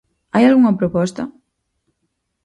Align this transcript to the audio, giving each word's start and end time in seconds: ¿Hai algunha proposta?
¿Hai 0.33 0.43
algunha 0.45 0.77
proposta? 0.79 1.23